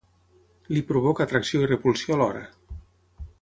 [0.75, 2.43] Li provoca atracció i repulsió alhora.